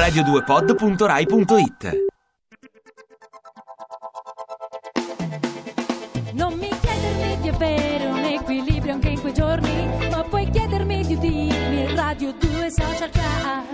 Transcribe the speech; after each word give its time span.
radio2pod.rai.it 0.00 2.08
Non 6.32 6.54
mi 6.54 6.70
chiedermi 6.80 7.40
di 7.42 7.48
avere 7.48 8.06
un 8.06 8.24
equilibrio 8.24 8.94
anche 8.94 9.10
in 9.10 9.20
quei 9.20 9.34
giorni, 9.34 10.08
ma 10.10 10.22
puoi 10.22 10.48
chiedermi 10.48 11.04
di 11.04 11.14
udirmi 11.14 11.94
Radio 11.94 12.32
2 12.32 12.70
Social 12.70 13.10
Club. 13.10 13.64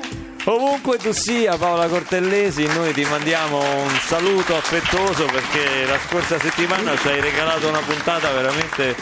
Ovunque 0.49 0.97
tu 0.99 1.13
sia 1.13 1.57
Paola 1.57 1.87
Cortellesi, 1.87 2.67
noi 2.67 2.93
ti 2.93 3.05
mandiamo 3.05 3.59
un 3.59 3.99
saluto 4.01 4.57
affettuoso 4.57 5.27
perché 5.27 5.85
la 5.87 5.99
scorsa 6.09 6.39
settimana 6.39 6.97
ci 6.97 7.09
hai 7.09 7.21
regalato 7.21 7.69
una 7.69 7.81
puntata 7.81 8.31
veramente 8.33 8.95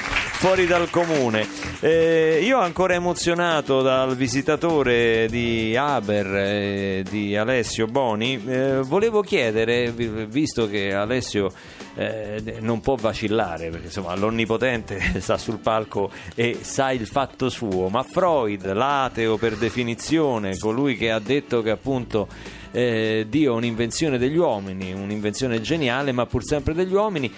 fuori 0.45 0.67
dal 0.67 0.91
comune. 0.91 1.49
Eh, 1.81 2.41
io 2.43 2.59
ancora 2.59 2.93
emozionato 2.93 3.81
dal 3.81 4.15
visitatore 4.15 5.27
di 5.31 5.75
Aber, 5.75 6.37
eh, 6.37 7.05
di 7.09 7.35
Alessio 7.35 7.87
Boni, 7.87 8.39
eh, 8.47 8.83
volevo 8.83 9.23
chiedere, 9.23 9.91
vi- 9.91 10.27
visto 10.27 10.69
che 10.69 10.93
Alessio 10.93 11.51
eh, 11.95 12.59
non 12.61 12.83
può 12.83 12.95
vacillare, 12.95 13.71
perché 13.71 13.87
insomma 13.87 14.15
l'onnipotente 14.17 15.01
sta 15.19 15.39
sul 15.39 15.61
palco 15.61 16.11
e 16.35 16.59
sa 16.61 16.93
il 16.93 17.07
fatto 17.07 17.49
suo, 17.49 17.89
ma 17.89 18.03
Freud, 18.03 18.71
l'ateo 18.71 19.39
per 19.39 19.57
definizione, 19.57 20.59
colui 20.59 20.99
che 20.99 21.11
ha 21.11 21.21
detto 21.21 21.63
che 21.63 21.71
appunto 21.71 22.29
eh, 22.71 23.25
Dio 23.31 23.53
è 23.53 23.57
un'invenzione 23.57 24.19
degli 24.19 24.37
uomini, 24.37 24.93
un'invenzione 24.93 25.63
geniale, 25.63 26.13
ma 26.13 26.27
pur 26.27 26.45
sempre 26.45 26.75
degli 26.75 26.93
uomini. 26.93 27.33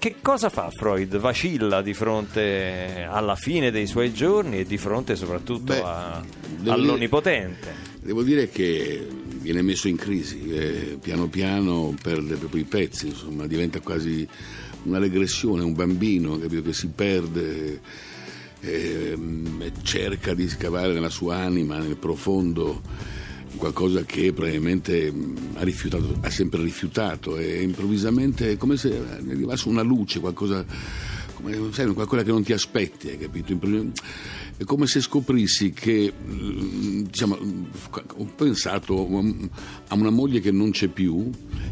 Che 0.00 0.14
cosa 0.22 0.48
fa 0.48 0.70
Freud? 0.70 1.18
Vacilla 1.18 1.82
di 1.82 1.92
fronte 1.92 3.06
alla 3.06 3.36
fine 3.36 3.70
dei 3.70 3.86
suoi 3.86 4.14
giorni 4.14 4.60
e 4.60 4.64
di 4.64 4.78
fronte 4.78 5.14
soprattutto 5.14 5.74
Beh, 5.74 5.82
a- 5.84 6.24
devo 6.56 6.72
all'onnipotente. 6.72 7.74
Devo 8.00 8.22
dire 8.22 8.48
che 8.48 9.06
viene 9.42 9.60
messo 9.60 9.88
in 9.88 9.96
crisi, 9.96 10.48
eh, 10.48 10.96
piano 11.02 11.26
piano 11.28 11.94
perde 12.02 12.36
proprio 12.36 12.62
i 12.62 12.64
pezzi, 12.64 13.08
insomma, 13.08 13.46
diventa 13.46 13.80
quasi 13.80 14.26
una 14.84 14.96
regressione, 14.96 15.64
un 15.64 15.74
bambino 15.74 16.38
capito, 16.38 16.62
che 16.62 16.72
si 16.72 16.86
perde, 16.88 17.80
ehm, 18.60 19.60
e 19.60 19.72
cerca 19.82 20.32
di 20.32 20.48
scavare 20.48 20.94
nella 20.94 21.10
sua 21.10 21.36
anima, 21.36 21.76
nel 21.76 21.98
profondo, 21.98 22.80
qualcosa 23.56 24.04
che 24.04 24.32
probabilmente 24.32 25.10
mh, 25.10 25.36
ha, 25.54 25.62
rifiutato, 25.62 26.16
ha 26.20 26.30
sempre 26.30 26.62
rifiutato 26.62 27.36
e 27.36 27.62
improvvisamente 27.62 28.52
è 28.52 28.56
come 28.56 28.76
se 28.76 28.96
arrivasse 28.96 29.68
una 29.68 29.82
luce, 29.82 30.20
qualcosa 30.20 30.64
come, 31.40 31.72
sai, 31.72 31.92
qualcosa 31.92 32.22
che 32.22 32.30
non 32.30 32.42
ti 32.42 32.52
aspetti, 32.52 33.08
hai 33.08 33.18
capito? 33.18 33.58
È 34.56 34.64
come 34.64 34.86
se 34.86 35.00
scoprissi 35.00 35.72
che, 35.72 36.12
mm, 36.12 37.02
diciamo, 37.02 37.38
ho 38.16 38.24
pensato 38.36 39.08
mm, 39.08 39.44
a 39.88 39.94
una 39.94 40.10
moglie 40.10 40.40
che 40.40 40.50
non 40.50 40.70
c'è 40.70 40.88
più 40.88 41.30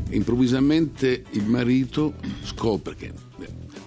e 0.09 0.17
improvvisamente 0.17 1.25
il 1.33 1.45
marito 1.45 2.15
scopre 2.45 2.95
che 2.97 3.07
eh, 3.07 3.28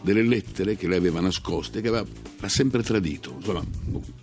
delle 0.02 0.23
lettere 0.23 0.75
che 0.75 0.88
lei 0.88 0.97
aveva 0.97 1.19
nascoste 1.19 1.81
che 1.81 1.88
aveva, 1.88 2.05
l'ha 2.39 2.49
sempre 2.49 2.83
tradito. 2.83 3.33
Insomma, 3.38 3.63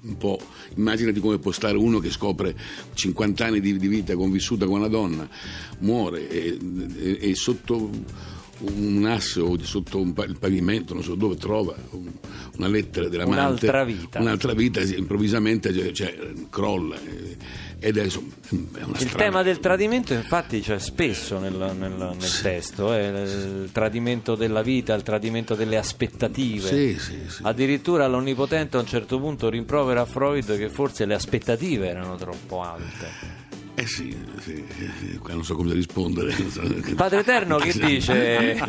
un 0.02 0.16
po' 0.16 0.40
immaginati 0.76 1.20
come 1.20 1.38
può 1.38 1.52
stare 1.52 1.76
uno 1.76 1.98
che 1.98 2.10
scopre 2.10 2.56
50 2.94 3.44
anni 3.44 3.60
di, 3.60 3.76
di 3.78 3.88
vita 3.88 4.14
convissuta 4.16 4.66
con 4.66 4.78
una 4.78 4.88
donna, 4.88 5.28
muore 5.80 6.28
e, 6.28 6.58
e- 6.96 7.18
e 7.20 7.34
sotto 7.34 7.90
un 8.60 9.04
asse 9.06 9.40
o 9.40 9.56
di 9.56 9.64
sotto 9.64 10.00
un 10.00 10.12
pa- 10.12 10.24
il 10.24 10.36
pavimento, 10.38 10.94
non 10.94 11.02
so 11.02 11.14
dove 11.14 11.36
trova 11.36 11.74
un- 11.90 12.10
una 12.56 12.68
lettera 12.68 13.08
dell'amante. 13.08 13.40
Un'altra 13.40 13.84
vita. 13.84 14.18
Un'altra 14.20 14.52
vita, 14.54 14.84
sì, 14.84 14.98
improvvisamente 14.98 15.72
cioè, 15.72 15.92
cioè, 15.92 16.16
crolla. 16.50 16.96
eh, 16.96 17.66
Ed 17.80 17.96
è, 17.96 18.02
insomma, 18.02 18.26
è 18.48 18.54
Il 18.54 18.96
strana- 18.96 19.16
tema 19.16 19.42
del 19.44 19.60
tradimento 19.60 20.12
infatti 20.12 20.58
c'è 20.60 20.80
spesso 20.80 21.38
nel, 21.38 21.52
nel- 21.78 21.92
nel 22.18 22.40
testo, 22.42 22.92
eh, 22.92 23.06
il 23.06 23.68
tradimento 23.70 24.34
della 24.34 24.62
vita, 24.62 24.94
il 24.94 25.04
tradimento 25.04 25.54
delle 25.54 25.76
aspettative. 25.76 26.66
Sì, 26.68 26.98
sì, 26.98 27.18
sì. 27.28 27.42
Addirittura 27.42 28.08
l'onnipotente 28.08 28.76
a 28.76 28.80
un 28.80 28.86
certo 28.86 29.20
punto 29.20 29.48
rimprovera 29.48 30.00
a 30.00 30.06
Freud 30.06 30.58
che 30.58 30.68
forse 30.68 31.04
le 31.06 31.14
aspettative 31.14 31.88
erano 31.88 32.16
troppo 32.16 32.62
alte. 32.62 33.46
Eh 33.80 33.86
sì, 33.86 34.12
sì, 34.40 34.64
sì, 34.98 35.18
qua 35.18 35.34
non 35.34 35.44
so 35.44 35.54
come 35.54 35.72
rispondere. 35.72 36.34
Padre 36.96 37.20
Eterno 37.20 37.58
che 37.58 37.72
dice? 37.78 38.60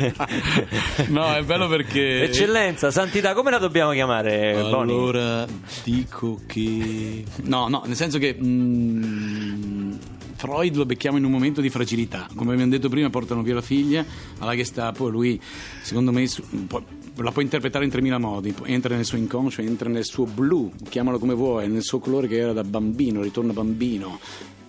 No, 1.08 1.34
è 1.34 1.42
bello 1.44 1.68
perché. 1.68 2.24
Eccellenza, 2.26 2.92
santità, 2.92 3.34
come 3.34 3.50
la 3.50 3.58
dobbiamo 3.58 3.92
chiamare? 3.92 4.54
Allora 4.56 5.48
dico 5.84 6.40
che. 6.46 7.24
No, 7.44 7.68
no, 7.70 7.84
nel 7.88 7.96
senso 7.96 8.20
che. 8.20 8.38
mm, 8.40 9.94
Freud 10.36 10.76
lo 10.76 10.86
becchiamo 10.86 11.18
in 11.18 11.26
un 11.26 11.32
momento 11.32 11.60
di 11.60 11.70
fragilità. 11.70 12.28
Come 12.36 12.54
abbiamo 12.54 12.72
detto 12.72 12.88
prima, 12.88 13.10
portano 13.10 13.42
via 13.42 13.56
la 13.56 13.62
figlia 13.62 14.06
alla 14.38 14.56
Gestapo 14.56 15.08
e 15.08 15.12
lui, 15.12 15.42
secondo 15.82 16.12
me, 16.14 16.26
su- 16.28 16.44
un 16.52 16.66
po'- 16.68 16.86
la 17.24 17.32
può 17.32 17.42
interpretare 17.42 17.86
in 17.86 17.92
3000 17.92 18.18
modi. 18.18 18.54
Entra 18.66 18.96
nel 18.96 19.06
suo 19.06 19.18
inconscio, 19.18 19.62
entra 19.62 19.90
nel 19.90 20.06
suo 20.06 20.26
blu, 20.26 20.72
chiamalo 20.90 21.20
come 21.20 21.34
vuoi, 21.34 21.70
nel 21.70 21.84
suo 21.84 22.00
colore 22.00 22.28
che 22.28 22.38
era 22.38 22.54
da 22.54 22.64
bambino, 22.64 23.22
ritorna 23.22 23.54
bambino. 23.54 24.20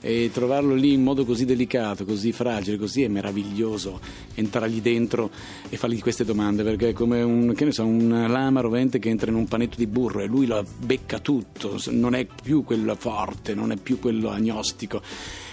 E 0.02 0.30
trovarlo 0.32 0.74
lì 0.74 0.94
in 0.94 1.02
modo 1.02 1.26
così 1.26 1.44
delicato, 1.44 2.06
così 2.06 2.32
fragile, 2.32 2.78
così 2.78 3.02
è 3.02 3.08
meraviglioso 3.08 4.00
entrargli 4.34 4.80
dentro 4.80 5.30
e 5.68 5.76
fargli 5.76 6.00
queste 6.00 6.24
domande 6.24 6.62
perché 6.62 6.88
è 6.88 6.92
come 6.94 7.20
un, 7.20 7.54
so, 7.68 7.84
un 7.84 8.24
lama 8.26 8.60
rovente 8.60 8.98
che 8.98 9.10
entra 9.10 9.30
in 9.30 9.36
un 9.36 9.46
panetto 9.46 9.76
di 9.76 9.86
burro 9.86 10.20
e 10.20 10.26
lui 10.26 10.46
lo 10.46 10.64
becca 10.78 11.18
tutto, 11.18 11.78
non 11.90 12.14
è 12.14 12.26
più 12.42 12.64
quello 12.64 12.94
forte, 12.94 13.54
non 13.54 13.72
è 13.72 13.76
più 13.76 13.98
quello 13.98 14.30
agnostico 14.30 15.02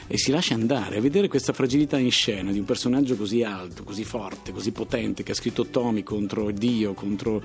e 0.07 0.17
si 0.17 0.31
lascia 0.31 0.53
andare 0.53 0.97
a 0.97 1.01
vedere 1.01 1.27
questa 1.27 1.53
fragilità 1.53 1.97
in 1.97 2.11
scena 2.11 2.51
di 2.51 2.59
un 2.59 2.65
personaggio 2.65 3.15
così 3.15 3.43
alto, 3.43 3.83
così 3.83 4.03
forte, 4.03 4.51
così 4.51 4.71
potente 4.71 5.23
che 5.23 5.31
ha 5.31 5.35
scritto 5.35 5.65
tomi 5.67 6.03
contro 6.03 6.49
Dio, 6.51 6.93
contro 6.93 7.41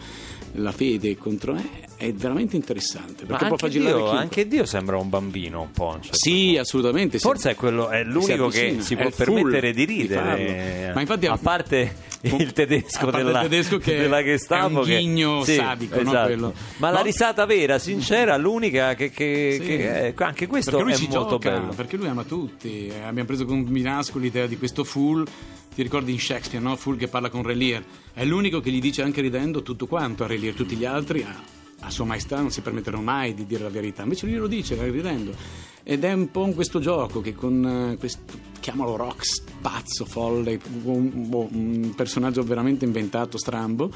la 0.54 0.72
fede, 0.72 1.16
contro... 1.16 1.56
eh, 1.56 1.90
è 1.96 2.12
veramente 2.12 2.56
interessante 2.56 3.24
perché 3.26 3.46
può 3.46 3.56
anche 3.56 3.56
flagellare 3.58 3.94
Dio, 3.96 4.10
anche 4.10 4.48
Dio 4.48 4.64
sembra 4.64 4.96
un 4.96 5.08
bambino 5.08 5.62
un 5.62 5.70
po'. 5.70 5.88
un 5.94 6.02
certo 6.02 6.16
Sì, 6.16 6.56
assolutamente. 6.56 7.18
sì. 7.18 7.24
Forse 7.24 7.50
è, 7.50 7.54
quello, 7.54 7.88
è 7.90 8.02
l'unico 8.04 8.48
che 8.48 8.76
si 8.80 8.94
è 8.94 8.96
può 8.96 9.06
il 9.06 9.14
permettere 9.16 9.72
di 9.72 9.84
di 9.86 9.92
ridere. 9.94 10.20
farlo. 10.20 10.94
Ma 10.94 11.00
infatti- 11.00 11.26
a 11.26 11.38
parte 11.38 11.94
il 12.22 12.52
tedesco, 12.52 13.04
parte 13.06 13.18
il 13.20 13.26
della, 13.26 13.40
tedesco 13.42 13.78
che 13.78 13.96
della 13.96 14.18
è 14.20 14.24
Gestapo 14.24 14.78
un 14.80 14.84
che- 14.84 14.96
ghigno 14.98 15.42
sadico, 15.44 15.96
no, 15.96 16.00
esatto. 16.02 16.26
quello. 16.26 16.54
Ma 16.76 16.90
la 16.90 16.98
No. 16.98 17.04
risata 17.04 17.44
vera, 17.46 17.78
sincera, 17.78 18.36
l'unica 18.36 18.94
che, 18.94 19.10
che- 19.10 19.58
Sì. 19.60 19.66
che- 19.66 20.06
eh, 20.08 20.14
anche 20.18 20.46
questo 20.46 20.78
è 20.78 20.82
molto 20.82 21.08
gioca, 21.08 21.50
bello. 21.50 21.72
perché 21.74 21.96
lui 21.96 22.06
ama 22.08 22.22
tutti. 22.52 22.86
Eh, 22.88 23.00
Abbiamo 23.00 23.26
preso 23.26 23.44
con 23.44 23.60
Minasco 23.60 24.18
l'idea 24.18 24.46
di 24.46 24.56
questo 24.56 24.84
fool. 24.84 25.26
Ti 25.74 25.82
ricordi 25.82 26.12
in 26.12 26.20
Shakespeare, 26.20 26.62
no? 26.62 26.76
Fool 26.76 26.96
che 26.96 27.08
parla 27.08 27.30
con 27.30 27.42
Re 27.42 27.54
Lear. 27.54 27.82
È 28.12 28.24
l'unico 28.24 28.60
che 28.60 28.70
gli 28.70 28.80
dice 28.80 29.02
anche 29.02 29.20
ridendo 29.20 29.62
tutto 29.62 29.86
quanto 29.86 30.24
a 30.24 30.26
Re 30.26 30.36
Lear. 30.36 30.54
Tutti 30.54 30.76
gli 30.76 30.84
altri, 30.84 31.22
a, 31.22 31.34
a 31.80 31.90
sua 31.90 32.04
maestà, 32.04 32.40
non 32.40 32.50
si 32.50 32.60
permetteranno 32.60 33.02
mai 33.02 33.34
di 33.34 33.46
dire 33.46 33.62
la 33.62 33.70
verità. 33.70 34.02
Invece 34.02 34.26
lui 34.26 34.36
lo 34.36 34.46
dice 34.46 34.76
ridendo. 34.90 35.34
Ed 35.82 36.04
è 36.04 36.12
un 36.12 36.30
po' 36.30 36.46
in 36.46 36.54
questo 36.54 36.78
gioco 36.78 37.20
che 37.20 37.34
con 37.34 37.92
eh, 37.92 37.96
questo, 37.96 38.20
chiamalo 38.60 38.96
Rox, 38.96 39.42
pazzo, 39.60 40.04
folle, 40.04 40.60
un, 40.84 41.28
boh, 41.28 41.48
un 41.50 41.92
personaggio 41.96 42.42
veramente 42.44 42.84
inventato, 42.84 43.38
strambo, 43.38 43.90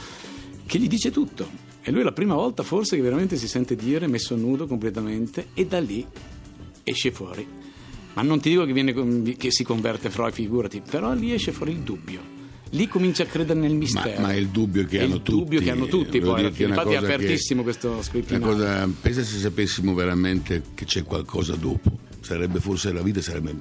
che 0.64 0.78
gli 0.78 0.88
dice 0.88 1.10
tutto. 1.10 1.64
E 1.82 1.92
lui 1.92 2.00
è 2.00 2.04
la 2.04 2.12
prima 2.12 2.34
volta 2.34 2.64
forse 2.64 2.96
che 2.96 3.02
veramente 3.02 3.36
si 3.36 3.46
sente 3.46 3.76
dire, 3.76 4.08
messo 4.08 4.34
nudo 4.34 4.66
completamente, 4.66 5.48
e 5.54 5.66
da 5.66 5.78
lì 5.78 6.04
esce 6.82 7.12
fuori. 7.12 7.65
Ma 8.16 8.22
non 8.22 8.40
ti 8.40 8.48
dico 8.48 8.64
che, 8.64 8.72
viene 8.72 8.92
che 9.36 9.50
si 9.50 9.62
converte 9.62 10.08
Freud, 10.10 10.32
figurati, 10.32 10.80
però 10.88 11.12
lì 11.12 11.32
esce 11.32 11.52
fuori 11.52 11.72
il 11.72 11.78
dubbio. 11.80 12.34
Lì 12.70 12.88
comincia 12.88 13.22
a 13.22 13.26
credere 13.26 13.60
nel 13.60 13.74
mistero. 13.74 14.20
Ma, 14.20 14.28
ma 14.28 14.32
è 14.32 14.36
il 14.36 14.48
dubbio 14.48 14.84
che 14.86 14.98
È 14.98 15.02
hanno 15.04 15.16
il 15.16 15.22
tutti. 15.22 15.38
dubbio 15.38 15.60
che 15.60 15.70
hanno 15.70 15.86
tutti 15.86 16.18
poi, 16.20 16.44
infatti 16.46 16.62
è 16.64 16.68
cosa 16.74 16.88
che- 16.88 16.96
apertissimo 16.96 17.62
questo 17.62 18.02
cosa, 18.40 18.88
pensa 19.00 19.22
se 19.22 19.38
sapessimo 19.38 19.94
veramente 19.94 20.62
che 20.74 20.84
c'è 20.86 21.04
qualcosa 21.04 21.54
dopo. 21.56 21.90
Sarebbe 22.20 22.58
forse 22.58 22.92
la 22.92 23.02
vita 23.02 23.20
sarebbe 23.20 23.54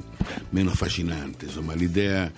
meno 0.50 0.72
affascinante, 0.72 1.46
insomma, 1.46 1.75
l'idea 1.75 2.31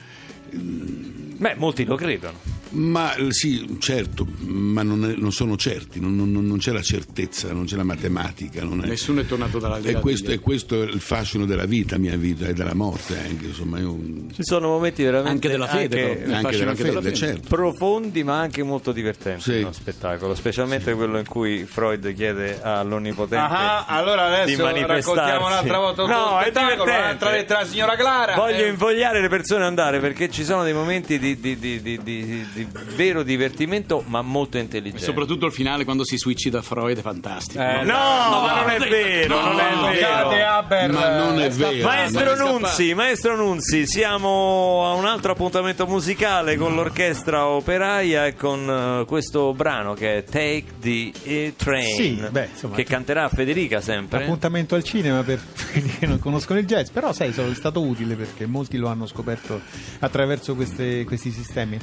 Beh, 0.52 1.56
molti 1.56 1.86
lo 1.86 1.96
credono. 1.96 2.38
Ma 2.72 3.16
eh, 3.16 3.31
sì, 3.31 3.78
certo, 3.80 4.28
ma 4.46 4.84
non, 4.84 5.10
è- 5.10 5.16
non 5.16 5.31
sono 5.31 5.56
certi, 5.58 6.00
non, 6.00 6.16
non- 6.16 6.31
non 6.31 6.58
c'è 6.58 6.72
la 6.72 6.81
certezza, 6.81 7.52
non 7.54 7.66
c'è 7.66 7.75
la 7.75 7.84
matematica. 7.84 8.64
non 8.64 8.84
è- 8.84 8.88
Nessuno 8.88 9.22
è 9.22 9.25
tornato 9.25 9.60
dalla 9.60 9.78
E 9.78 9.94
questo, 10.00 10.31
e 10.31 10.40
questo 10.40 10.81
è 10.84 10.86
il 10.86 11.00
fascino 11.02 11.46
della 11.46 11.66
vita, 11.66 11.98
mia 11.98 12.16
vita, 12.18 12.48
e 12.48 12.54
della 12.54 12.74
morte 12.74 13.18
anche, 13.18 13.46
insomma, 13.48 13.80
io, 13.80 13.98
Ci 14.34 14.44
sono 14.44 14.68
momenti 14.68 15.04
veramente 15.04 15.31
Anche 15.31 15.50
della 15.50 15.68
fede, 15.68 16.02
anche 16.02 16.12
anche 16.34 16.58
della 16.58 16.69
anche 16.72 16.84
della 16.84 17.02
fede, 17.02 17.16
fede. 17.16 17.16
certo. 17.16 17.48
profondi 17.48 18.24
ma 18.24 18.40
anche 18.40 18.64
molto 18.64 18.92
divertenti 18.92 19.42
Sì. 19.44 19.52
nello 19.52 19.72
spettacolo, 19.72 20.36
specialmente 20.36 20.94
quello 20.94 21.18
in 21.20 21.25
cui 21.25 21.66
Freud 21.66 22.13
chiede 22.13 22.62
all'onnipotente 22.62 23.36
Ah, 23.56 23.86
allora 23.86 24.44
di 24.46 24.54
adesso 24.54 24.86
raccontiamo 24.86 25.46
un'altra 25.48 25.78
volta 25.80 26.04
un 26.04 26.10
No, 26.10 26.40
è 26.40 26.52
un'altra 26.52 27.31
lettera 27.31 27.60
alla 27.60 27.68
signora 27.68 27.96
Clara. 27.96 28.36
Voglio 28.36 28.63
Eh, 28.66 28.68
invogliare 28.70 29.22
le 29.22 29.30
persone 29.30 29.62
ad 29.62 29.68
andare 29.68 30.00
perché 30.00 30.30
ci 30.30 30.44
sono 30.44 30.63
dei 30.63 30.74
momenti 30.74 31.18
di, 31.20 31.40
di- 31.40 31.58
di- 31.58 31.81
di- 31.81 32.02
di- 32.65 32.68
vero 32.95 33.24
divertimento, 33.24 34.04
ma 34.07 34.21
molto 34.21 34.57
E 34.57 34.62
intelligente. 34.62 35.04
soprattutto 35.06 35.45
il 35.45 35.51
finale 35.51 35.83
quando 35.86 36.04
si 36.06 36.18
suicida 36.18 36.62
Freud 36.62 36.98
è 36.98 37.01
fantastico. 37.01 37.62
Eh, 37.62 37.83
No, 37.83 37.94
ma 38.42 38.62
non 38.62 38.69
è 38.69 38.80
no, 38.80 38.86
vero, 38.88 39.36
no, 39.39 39.48
non 39.51 39.59
è 39.59 39.71
no, 39.74 39.86
Avvocate 39.88 40.36
vero. 40.36 40.48
Haber, 40.50 40.92
Ma 40.92 41.18
non 41.18 41.39
è 41.39 41.45
eh, 41.45 41.50
vero. 41.50 41.88
Maestro 41.88 42.25
Ma 42.25 42.31
è 42.33 42.38
Nunzi, 42.38 42.94
maestro 42.94 43.36
Nunzi, 43.36 43.88
siamo 43.88 44.86
a 44.86 44.94
un 44.94 45.06
altro 45.06 45.31
appuntamento 45.31 45.86
musicale 45.86 46.56
con 46.57 46.75
l'orchestra 46.75 47.45
operaia 47.48 48.25
e 48.25 48.36
con 48.36 49.01
eh, 49.01 49.06
questo 49.06 49.53
brano 49.53 49.94
che 49.94 50.18
è 50.18 50.24
Take 50.24 50.63
the 50.80 51.12
eh, 51.24 51.53
Train, 51.56 51.95
Sì, 51.95 52.27
beh, 52.30 52.50
insomma, 52.51 52.75
che 52.75 52.83
canterà 52.83 53.30
Federica 53.30 53.81
sempre. 53.81 54.24
Appuntamento 54.24 54.75
al 54.75 54.83
cinema 54.83 55.24
per 55.24 55.39
quelli 55.71 55.89
che 56.00 56.06
non 56.07 56.19
conoscono 56.19 56.60
il 56.60 56.65
jazz, 56.65 56.89
però 56.89 57.13
sai, 57.13 57.31
sono 57.33 57.53
stato 57.53 57.81
utile 57.81 58.15
perché 58.15 58.45
molti 58.45 58.77
lo 58.77 58.88
hanno 58.88 59.06
scoperto 59.06 59.62
attraverso 60.00 60.56
queste- 60.56 61.03
questi 61.06 61.31
sistemi. 61.31 61.77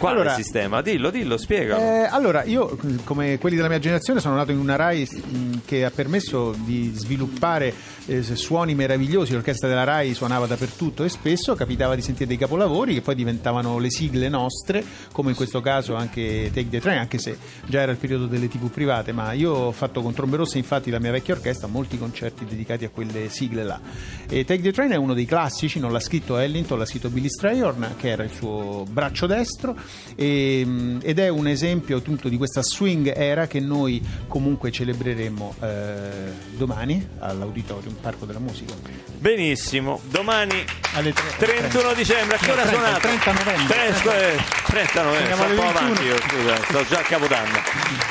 Quale 0.00 0.14
Allora- 0.20 0.34
sistema? 0.34 0.80
Dillo, 0.80 1.10
dillo, 1.10 1.36
spiegalo. 1.36 1.78
Eh, 1.82 2.08
allora, 2.10 2.42
io 2.44 2.78
come 3.04 3.36
quelli 3.36 3.54
della 3.56 3.68
mia 3.68 3.78
generazione 3.78 4.18
sono 4.18 4.34
nato 4.34 4.50
in 4.50 4.56
una 4.58 4.74
RAI 4.74 5.06
mh, 5.06 5.58
che 5.66 5.84
ha 5.84 5.90
permesso 5.90 6.54
di 6.64 6.90
sviluppare 6.94 7.74
eh, 8.06 8.22
suoni 8.22 8.74
meravigliosi, 8.74 9.34
l'orchestra 9.34 9.68
della 9.68 9.84
RAI 9.84 10.14
suonava 10.14 10.46
dappertutto 10.46 11.04
e 11.04 11.10
spesso 11.10 11.54
capitava 11.54 11.94
di 11.94 12.00
sentire 12.00 12.26
dei 12.26 12.38
capolavori 12.38 12.94
che 12.94 13.02
poi 13.02 13.14
diventavano 13.14 13.78
le 13.78 13.90
sigle 13.90 14.30
nostre, 14.30 14.82
come 15.12 15.30
in 15.30 15.36
questo 15.36 15.60
caso 15.60 15.94
anche 15.94 16.50
Take 16.50 16.70
the 16.70 16.80
Train, 16.80 16.96
anche 16.98 17.18
se 17.18 17.36
già 17.66 17.82
era 17.82 17.92
il 17.92 17.98
periodo 17.98 18.24
delle 18.26 18.48
tv 18.48 18.70
private, 18.70 19.12
ma 19.12 19.32
io 19.32 19.52
ho 19.52 19.72
fatto 19.72 20.00
con 20.00 20.14
Trombe 20.14 20.38
Rosse, 20.38 20.56
infatti 20.56 20.88
la 20.88 20.98
mia 20.98 21.10
vecchia 21.10 21.34
orchestra, 21.34 21.66
molti 21.66 21.98
concerti 21.98 22.46
dedicati 22.46 22.86
a 22.86 22.88
quelle 22.88 23.28
sigle 23.28 23.64
là. 23.64 23.78
E 24.26 24.46
Take 24.46 24.62
the 24.62 24.72
Train 24.72 24.92
è 24.92 24.96
uno 24.96 25.12
dei 25.12 25.26
classici, 25.26 25.78
non 25.78 25.92
l'ha 25.92 26.00
scritto 26.00 26.38
Ellington, 26.38 26.78
l'ha 26.78 26.86
scritto 26.86 27.10
Billy 27.10 27.28
Strayhorn, 27.28 27.96
che 27.98 28.08
era 28.08 28.24
il 28.24 28.30
suo 28.30 28.86
braccio 28.88 29.26
destro, 29.26 29.76
e, 30.14 30.64
mh, 30.64 30.98
ed 31.02 31.18
è 31.18 31.28
un 31.28 31.46
esempio 31.46 31.96
appunto 31.98 32.28
di 32.28 32.36
questa 32.36 32.62
swing 32.62 33.12
era 33.14 33.46
che 33.46 33.60
noi 33.60 34.02
comunque 34.28 34.70
celebreremo 34.70 35.54
eh, 35.60 36.08
domani 36.56 37.06
all'Auditorium 37.18 37.94
Parco 38.00 38.24
della 38.26 38.38
Musica. 38.38 38.74
Benissimo, 39.18 40.00
domani 40.10 40.64
Alle 40.94 41.12
tre- 41.12 41.36
31 41.68 41.92
dicembre, 41.94 42.36
a 42.36 42.38
che 42.38 42.50
ora 42.50 42.62
30, 42.62 42.78
suonate? 42.80 43.00
30 43.00 43.32
novembre. 43.32 43.74
Tre- 43.76 43.94
scusa, 43.94 44.62
30 44.66 45.02
novembre, 45.02 45.26
Siamo 45.26 45.42
sto 45.42 45.50
un 45.52 45.56
po' 45.56 45.62
avanti 45.78 46.02
21. 46.02 46.06
io, 46.08 46.16
scusa, 46.20 46.56
sto 46.64 46.84
già 46.94 46.98
a 46.98 47.02
Capodanno. 47.02 47.58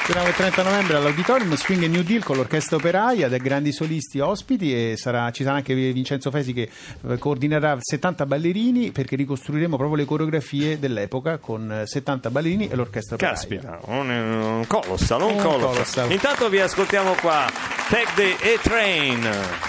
Torniamo 0.06 0.30
il 0.30 0.36
30 0.36 0.64
novembre 0.64 0.98
all'Auditorium 0.98 1.56
Swing 1.56 1.86
New 1.86 2.04
Deal 2.04 2.24
con 2.24 2.36
l'orchestra 2.38 2.76
operaia, 2.78 3.28
dei 3.28 3.40
grandi 3.40 3.72
solisti 3.72 4.20
ospiti 4.20 4.74
e 4.74 4.96
sarà- 4.98 5.32
ci 5.32 5.44
sarà 5.44 5.56
anche 5.58 5.74
Vincenzo 5.74 6.30
Fesi 6.32 6.54
che 6.54 6.70
eh, 7.08 7.18
coordinerà 7.18 7.78
70 7.80 8.26
ballerini 8.26 8.92
perché 8.92 9.16
ricostruiremo 9.16 9.78
proprio 9.78 9.98
le 9.98 10.06
coreografie 10.06 10.80
dell'epoca 10.80 11.38
con 11.38 11.69
eh, 11.72 11.88
70 11.88 12.30
ballerini 12.30 12.68
e 12.68 12.76
l'orchestra. 12.76 13.16
Caspita, 13.18 13.80
un, 13.86 14.10
un 14.10 14.68
colossal, 14.68 15.22
un 15.22 15.32
Un 15.36 15.42
colossal. 15.42 15.70
colossal. 15.72 16.12
Intanto 16.12 16.50
vi 16.50 16.60
ascoltiamo 16.60 17.14
qua 17.16 17.50
Take 17.90 18.10
the 18.16 18.54
A-Train, 18.56 19.20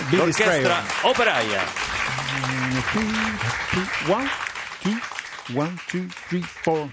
Billy 0.09 0.17
l'orchestra 0.17 0.53
Strayhorn. 0.53 0.85
operaia. 1.03 1.63
One, 4.07 4.29
two, 4.83 4.99
one, 5.55 5.75
two, 5.87 6.07
three, 6.29 6.43
four. 6.63 6.89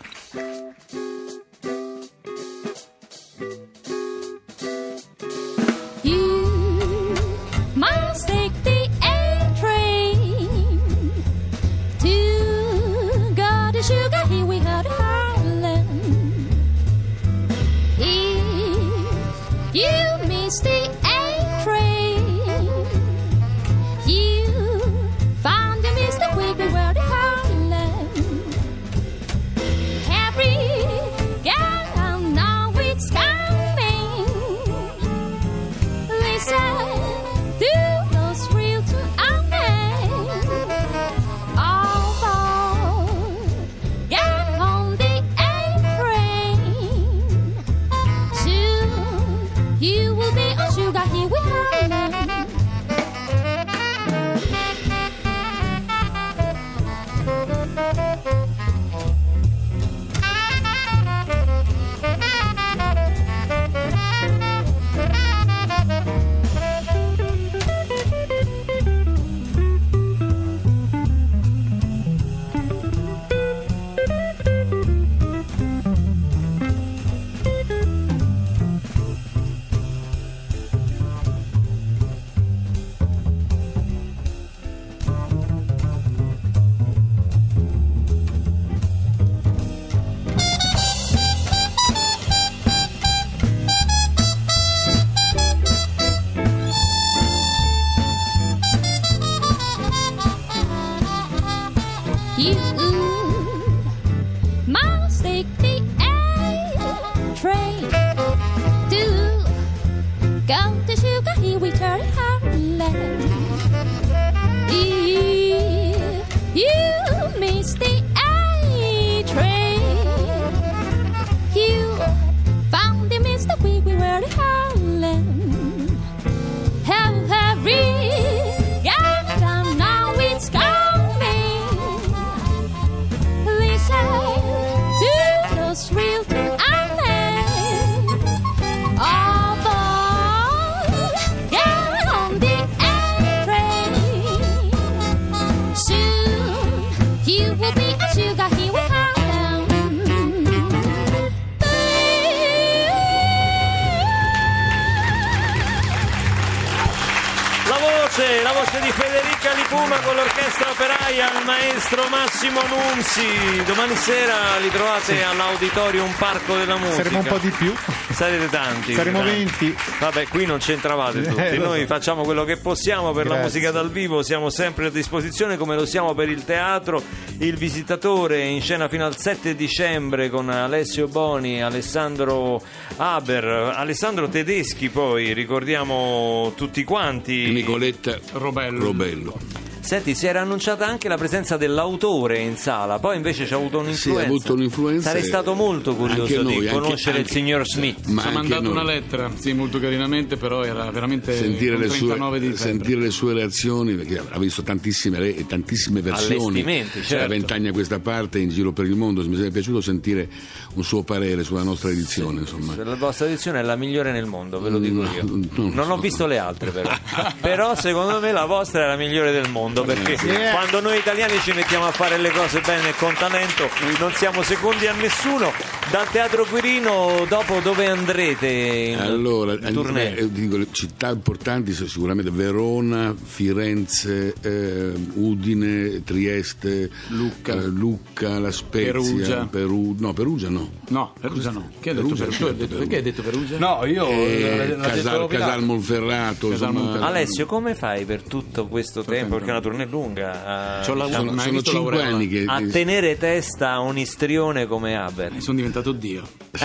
Federica 159.00 159.54
Lipuma 159.54 160.00
con 160.00 160.16
l'orchestra 160.16 160.72
operaia, 160.72 161.28
il 161.40 161.46
maestro 161.46 162.08
Massimo 162.10 162.60
Nunzi. 162.66 163.64
Domani 163.64 163.96
sera 163.96 164.58
li 164.60 164.72
trovate 164.72 165.24
all'Auditorium 165.24 166.12
Parco 166.18 166.56
della 166.56 166.78
Musica. 166.78 167.04
Saremo 167.04 167.20
un 167.20 167.26
po' 167.26 167.38
di 167.38 167.50
più. 167.52 167.74
Sarete 168.12 168.50
tanti. 168.50 168.94
Saremo 168.96 169.20
tanti. 169.20 169.68
20. 169.68 169.76
Vabbè, 170.00 170.28
qui 170.30 170.46
non 170.48 170.58
c'entravate 170.58 171.22
tutti. 171.22 171.42
Eh, 171.42 171.58
Noi 171.58 171.82
so. 171.82 171.86
facciamo 171.86 172.24
quello 172.24 172.44
che 172.44 172.58
possiamo 172.58 173.12
per 173.12 173.28
la 173.28 173.36
Grazie. 173.36 173.44
musica 173.44 173.70
dal 173.72 173.92
vivo, 173.92 174.24
siamo 174.24 174.50
sempre 174.50 174.88
a 174.88 174.90
disposizione 174.90 175.58
come 175.58 175.76
lo 175.76 175.86
siamo 175.86 176.16
per 176.16 176.30
il 176.30 176.44
teatro. 176.44 177.04
Il 177.38 177.56
visitatore 177.56 178.46
in 178.46 178.62
scena 178.62 178.88
fino 178.88 179.06
al 179.06 179.16
7 179.16 179.54
dicembre 179.56 180.30
con 180.32 180.50
Alessio 180.50 181.08
Boni, 181.08 181.62
Alessandro 181.62 182.60
Haber, 182.96 183.46
Alessandro 183.76 184.28
Tedeschi 184.28 184.90
poi, 184.90 185.34
ricordiamo 185.34 186.54
tutti 186.56 186.80
E 186.82 186.84
quanti. 186.84 187.52
Nicoletta 187.52 188.18
Robello. 188.32 188.86
Robello. 188.88 189.67
Senti, 189.88 190.16
si 190.16 190.28
era 190.28 190.42
annunciata 190.42 190.86
anche 190.86 191.08
la 191.08 191.16
presenza 191.16 191.56
dell'autore 191.56 192.40
in 192.40 192.58
sala, 192.58 193.00
poi 193.00 193.16
invece 193.16 193.46
c'è 193.46 193.54
avuto 193.56 193.78
Sì, 193.80 193.86
un'influenza. 193.86 194.22
ha 194.22 194.26
avuto 194.26 194.54
un'influenza. 194.54 195.08
Sarei 195.08 195.24
stato 195.24 195.54
molto 195.54 195.96
curioso 195.96 196.42
noi, 196.42 196.60
di 196.60 196.68
anche- 196.68 196.80
conoscere 196.82 197.20
il 197.20 197.24
anche- 197.24 197.32
signor 197.34 197.66
Smith. 197.66 198.06
Ma 198.08 198.22
Ci 198.24 198.28
ha 198.28 198.32
mandato 198.32 198.62
noi. 198.64 198.72
una 198.74 198.84
lettera, 198.84 199.32
sì, 199.38 199.54
molto 199.54 199.80
carinamente, 199.80 200.36
però 200.36 200.64
era 200.64 200.92
veramente 200.92 201.34
Sentire 201.38 201.78
le, 201.78 201.88
sue, 201.88 202.08
39 202.08 202.40
di 202.40 202.46
febbre. 202.48 202.62
sentire 202.62 203.00
le 203.00 203.10
sue 203.12 203.34
reazioni, 203.34 203.94
perché 203.96 204.22
ha 204.30 204.38
visto 204.40 204.62
tantissime, 204.62 205.20
re- 205.20 205.46
tantissime 205.48 206.02
versioni 206.02 206.66
certo. 206.66 207.16
da 207.16 207.28
vent'anni 207.28 207.70
a 207.70 207.72
questa 207.72 208.00
parte 208.00 208.40
in 208.40 208.50
giro 208.50 208.74
per 208.74 208.84
il 208.86 208.96
mondo. 208.98 209.22
Mi 209.24 209.36
sarebbe 209.36 209.52
piaciuto 209.54 209.80
sentire 209.80 210.28
un 210.74 210.84
suo 210.84 211.04
parere 211.04 211.44
sulla 211.46 211.64
nostra 211.64 211.90
edizione. 211.92 212.42
Insomma. 212.42 212.76
La 212.84 212.96
vostra 212.96 213.26
edizione 213.28 213.60
è 213.62 213.64
la 213.64 213.78
migliore 213.78 214.12
nel 214.12 214.26
mondo, 214.26 214.60
ve 214.60 214.70
lo 214.70 214.80
dico 214.80 215.04
No, 215.04 215.12
io. 215.14 215.24
non 215.24 215.50
Non 215.74 215.92
ho 215.92 215.96
so. 215.96 216.02
visto 216.02 216.26
le 216.26 216.38
altre 216.40 216.72
però. 216.72 216.90
però 217.40 217.74
secondo 217.76 218.20
me 218.20 218.34
la 218.34 218.44
vostra 218.44 218.84
è 218.84 218.88
la 218.88 218.98
migliore 218.98 219.32
del 219.32 219.50
mondo 219.50 219.76
perché 219.84 220.18
sì. 220.18 220.28
quando 220.52 220.82
noi 220.82 220.98
italiani 220.98 221.40
ci 221.40 221.52
mettiamo 221.54 221.86
a 221.88 221.92
fare 221.92 222.18
le 222.18 222.32
cose 222.32 222.62
bene 222.62 222.90
e 222.90 222.94
con 222.96 223.14
talento 223.18 223.70
non 224.00 224.12
siamo 224.14 224.42
secondi 224.44 224.88
a 224.88 224.94
nessuno. 224.94 225.52
Dal 225.90 226.10
Teatro 226.10 226.44
Quirino 226.44 227.26
dopo 227.30 227.60
dove 227.62 227.86
andrete 227.88 228.48
in, 228.48 229.00
Allora, 229.00 229.54
in 229.54 229.74
tournée? 229.74 230.18
eh, 230.18 230.30
dico, 230.32 230.58
le 230.58 230.68
città 230.72 231.10
importanti 231.10 231.72
sono 231.72 231.88
sicuramente 231.88 232.30
Verona, 232.30 233.16
Firenze, 233.18 234.34
eh, 234.42 234.92
Udine, 235.14 236.04
Trieste, 236.04 236.90
Lucca. 237.08 237.54
eh, 237.54 237.66
Lucca, 237.68 238.38
La 238.40 238.52
Spezia, 238.52 238.92
Perugia. 238.92 239.48
Peru- 239.50 239.96
no, 240.00 240.12
Perugia 240.14 240.50
no. 240.50 240.70
No, 240.90 241.14
Perugia 241.20 241.52
no. 241.52 241.70
Che 241.80 241.90
hai 241.92 241.96
detto 241.96 242.08
Perugia, 242.08 242.26
Perugia? 242.26 242.52
Detto-. 242.52 242.78
Perché 242.78 242.96
hai 242.98 243.02
detto 243.04 243.22
Perugia? 243.22 243.58
No, 243.58 243.86
io 243.86 244.08
Eh, 244.08 244.76
Casal. 244.82 245.28
Casal 245.28 245.64
Monferrato, 245.64 246.50
Casal 246.50 246.74
Monferrato. 246.74 247.06
Alessio, 247.06 247.46
come 247.46 247.76
fai 247.76 248.04
per 248.04 248.24
tutto 248.24 248.68
questo 248.68 249.04
tempo? 249.04 249.36
Perché 249.36 249.48
è 249.48 249.52
una 249.52 249.62
tournée 249.68 249.86
lunga. 249.86 250.80
a- 250.80 250.82
C'ho 250.86 250.94
la- 250.94 251.06
diciamo, 251.06 251.30
sono, 251.38 251.52
visto 251.52 251.72
cinque 251.72 251.96
Laurella? 251.98 252.16
anni 252.16 252.28
che 252.28 252.44
a 252.48 252.62
tenere 252.72 253.18
testa 253.18 253.72
a 253.72 253.80
un 253.80 253.98
istrione 253.98 254.66
come 254.68 254.96
Haber. 254.96 255.34
Sono 255.42 255.58
diventato 255.58 255.92
Dio. 255.92 256.24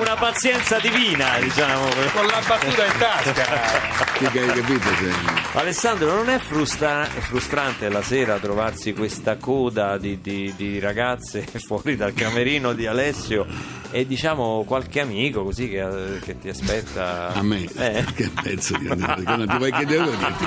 Una 0.00 0.14
pazienza 0.18 0.78
divina, 0.78 1.38
diciamo. 1.40 1.88
Con 2.12 2.26
la 2.26 2.40
battuta 2.46 2.84
in 2.86 2.92
tasca. 2.98 4.30
che, 4.30 4.40
hai 4.40 4.46
capito? 4.48 4.88
se- 4.98 5.58
Alessandro, 5.58 6.14
non 6.14 6.28
è 6.30 6.38
frustra- 6.38 7.04
è 7.04 7.20
frustrante 7.20 7.88
la 7.88 8.02
sera 8.02 8.38
trovarsi 8.38 8.92
questa 8.92 9.36
coda 9.36 9.98
di, 9.98 10.20
di- 10.20 10.52
di 10.56 10.78
ragazze 10.78 11.44
fuori 11.66 11.96
dal 11.96 12.14
camerino 12.14 12.72
di 12.72 12.86
Alessio 12.86 13.44
e 13.90 14.06
diciamo 14.06 14.62
qualche 14.64 15.00
amico 15.00 15.42
così 15.42 15.68
che, 15.68 15.84
che 16.24 16.38
ti 16.38 16.48
aspetta? 16.48 17.32
A 17.34 17.42
me, 17.42 17.64
Eh. 17.76 18.04
che 18.14 18.30
pezzo 18.42 18.76
di 18.78 18.86
andare, 18.88 19.24
che 19.24 19.36
non 19.36 19.48
ti 19.48 19.56
vuoi 19.56 19.72
chiedere 19.72 20.04
devo 20.04 20.16
dirti. 20.16 20.44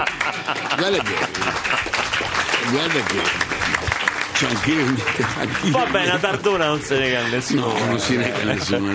Guarda 2.72 3.04
che, 3.04 3.53
guarda 4.44 4.60
che, 4.62 4.72
c'ho 4.74 4.84
anch'io, 4.86 5.04
anch'io 5.40 5.72
Va 5.72 5.86
bene, 5.86 6.12
a 6.12 6.18
Tardona 6.18 6.66
non 6.68 6.82
se 6.82 6.98
nega 6.98 7.20
a 7.24 7.28
nessuno. 7.28 7.68
No, 7.74 7.86
non 7.86 8.00
si 8.00 8.16
nega 8.18 8.38
a 8.42 8.44
nessuno. 8.44 8.92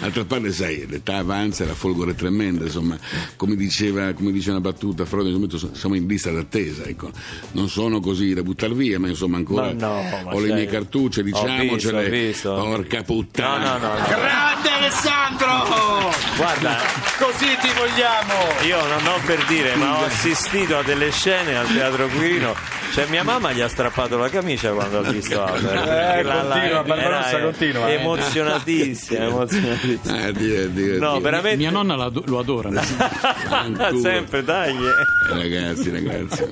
D'altra 0.00 0.24
parte, 0.24 0.52
sai, 0.52 0.86
l'età 0.88 1.16
avanza, 1.18 1.64
la 1.64 1.74
folgore 1.74 2.12
è 2.12 2.14
tremenda, 2.14 2.64
insomma, 2.64 2.96
come 3.36 3.56
diceva, 3.56 4.12
come 4.12 4.32
dice 4.32 4.50
una 4.50 4.60
battuta, 4.60 5.04
Freud, 5.04 5.26
in 5.26 5.38
questo 5.38 5.58
momento 5.66 5.78
siamo 5.78 5.94
in 5.94 6.06
lista 6.06 6.30
d'attesa, 6.30 6.84
ecco. 6.84 7.10
Non 7.52 7.68
sono 7.68 8.00
così 8.00 8.34
da 8.34 8.42
buttare 8.42 8.74
via, 8.74 8.98
ma 8.98 9.08
insomma 9.08 9.36
ancora 9.36 9.66
Ma 9.66 9.72
no, 9.72 10.02
ma 10.24 10.34
ho 10.34 10.40
le 10.40 10.52
mie 10.54 10.66
cartucce, 10.66 11.20
ho 11.20 11.24
visto, 11.24 11.42
diciamocele. 11.46 12.06
ho 12.06 12.10
visto. 12.10 12.54
Porca 12.54 12.96
No, 12.98 13.02
puttana. 13.04 13.76
no, 13.78 13.86
no, 13.86 13.94
no. 13.98 14.06
Grande 14.06 14.70
Alessandro! 14.70 16.10
Guarda, 16.36 16.78
Così 17.18 17.46
ti 17.60 17.68
vogliamo! 17.76 18.32
io 18.66 18.84
non 18.86 19.06
ho 19.06 19.18
per 19.24 19.44
dire, 19.46 19.74
ma 19.76 20.00
ho 20.00 20.04
assistito 20.04 20.78
a 20.78 20.82
delle 20.82 21.10
scene 21.10 21.56
al 21.56 21.66
Teatro 21.66 22.08
Quirino. 22.08 22.54
Cioè, 22.92 23.06
mia 23.06 23.22
mamma 23.22 23.52
gli 23.52 23.60
ha 23.60 23.68
strappato 23.68 24.18
la 24.18 24.28
camicia 24.28 24.71
quando 24.74 24.98
ha 24.98 25.10
visto 25.10 25.42
Albert. 25.42 25.86
Eh, 25.86 26.22
La- 26.22 26.42
la- 26.42 26.54
continua, 26.54 26.82
Barbarossa 26.82 27.30
era 27.30 27.44
continua, 27.44 27.88
eh. 27.88 27.92
Emozionatissima, 27.94 29.24
emozionatissima. 29.24 30.22
Ah, 30.24 30.30
Dio, 30.32 30.68
Dio, 30.68 30.98
No, 30.98 31.12
Dio. 31.12 31.20
veramente. 31.20 31.56
Mia 31.56 31.70
nonna 31.70 31.96
la- 31.96 32.10
lo 32.12 32.38
adora. 32.38 32.70
Sempre, 34.00 34.42
dai. 34.44 34.74
Eh, 34.76 35.30
Ragazzi, 35.32 35.90
ragazzi, 35.90 36.44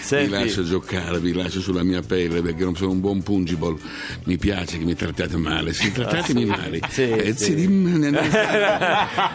Senti. 0.00 0.26
vi 0.26 0.30
lascio 0.44 0.64
giocare, 0.64 1.18
vi 1.18 1.32
lascio 1.32 1.60
sulla 1.60 1.82
mia 1.82 2.02
pelle 2.02 2.40
perché 2.42 2.64
non 2.64 2.74
sono 2.76 2.90
un 2.90 3.00
buon 3.00 3.22
pungible. 3.22 3.76
Mi 4.24 4.36
piace 4.38 4.78
che 4.78 4.84
mi 4.84 4.94
trattate 4.94 5.36
male, 5.36 5.72
sì, 5.72 5.92
trattatemi 5.92 6.44
male. 6.44 6.80
Sì, 6.88 7.08
Eh, 7.10 7.34
sì. 7.36 7.54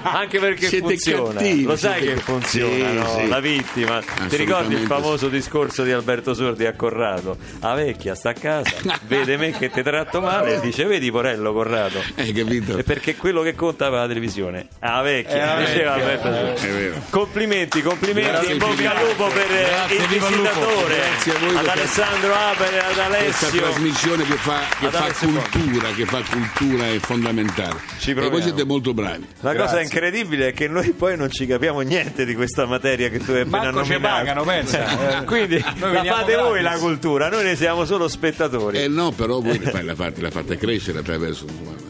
Anche 0.03 0.39
perché 0.39 0.67
Siete 0.67 0.87
funziona. 0.87 1.33
cattivi, 1.33 1.63
Lo 1.63 1.75
sai 1.75 1.99
siete 2.01 2.13
che 2.15 2.19
funziona, 2.21 2.73
Sì, 2.89 2.93
no? 2.93 3.17
sì. 3.19 3.27
La 3.27 3.39
vittima. 3.39 4.01
Ti 4.27 4.35
ricordi 4.35 4.73
il 4.75 4.85
famoso 4.87 5.27
discorso 5.29 5.83
di 5.83 5.91
Alberto 5.91 6.33
Sordi 6.33 6.65
a 6.65 6.73
Corrado? 6.73 7.37
La 7.59 7.73
vecchia 7.73 8.15
sta 8.21 8.29
a 8.29 8.33
casa, 8.33 8.69
vede 9.07 9.35
me 9.35 9.49
che 9.49 9.71
ti 9.71 9.81
tratto 9.81 10.21
male 10.21 10.57
e 10.57 10.59
dice 10.59 10.85
vedi 10.85 11.09
Porello 11.09 11.53
Corrado. 11.53 11.99
Hai 12.17 12.31
capito? 12.31 12.77
E 12.77 12.83
perché 12.83 13.15
quello 13.15 13.41
che 13.41 13.55
conta 13.55 13.89
va 13.89 14.01
la 14.01 14.07
televisione. 14.07 14.67
La 14.79 15.01
vecchia, 15.01 15.35
Eh, 15.41 15.45
la 15.45 15.65
diceva 15.65 15.95
vecchia, 15.95 16.27
Alberto. 16.29 16.67
È. 16.67 17.01
Complimenti, 17.09 17.81
complimenti, 17.81 18.29
Grazie 18.29 18.51
in 18.51 18.57
bocca 18.59 18.95
al 18.95 19.05
lupo 19.07 19.27
per 19.29 19.51
eh, 19.51 19.65
Grazie, 19.69 19.95
il 19.97 20.07
visitatore. 20.07 20.95
Grazie 20.95 21.33
a 21.33 21.39
voi 21.39 21.55
ad 21.57 21.67
Alessandro 21.67 22.33
Aper 22.35 22.73
e 22.73 22.77
ad 22.77 22.83
Questa 22.85 23.05
Alessio. 23.05 23.61
trasmissione 23.61 24.23
che 24.23 24.33
fa, 24.35 24.59
che 24.79 24.89
fa 24.91 25.11
cultura, 25.25 25.87
che 25.89 26.05
fa 26.05 26.21
cultura 26.29 26.85
è 26.87 26.99
fondamentale. 26.99 27.79
Ci 27.97 28.11
e 28.11 28.13
voi 28.13 28.23
proviamo. 28.23 28.45
siete 28.45 28.65
molto 28.65 28.93
bravi. 28.93 29.27
La 29.39 29.51
cosa 29.55 29.63
Grazie. 29.63 29.81
incredibile 29.81 30.47
è 30.49 30.53
che 30.53 30.67
noi 30.67 30.91
poi 30.91 31.17
non 31.17 31.31
ci 31.31 31.47
capiamo 31.47 31.79
niente 31.81 32.23
di 32.25 32.35
questa 32.35 32.67
materia 32.67 33.09
che 33.09 33.17
tu 33.17 33.31
hai 33.31 33.41
appena 33.41 33.71
Manco 33.71 33.83
ci 33.83 33.89
nominato. 33.93 34.15
pagano, 34.15 34.43
pensa. 34.43 35.23
Quindi 35.25 35.57
la 35.79 36.03
fate 36.03 36.35
voi 36.35 36.61
gratis. 36.61 36.79
la 36.79 36.85
cultura, 36.85 37.29
noi 37.29 37.43
ne 37.45 37.55
siamo 37.55 37.83
solo 37.85 38.00
spettatori. 38.07 38.77
Eh 38.77 38.87
no, 38.87 39.11
però 39.11 39.39
voi 39.39 39.59
la 39.59 39.95
fate, 39.95 40.21
la 40.21 40.31
fate, 40.31 40.57
crescere 40.57 40.99
attraverso. 40.99 41.45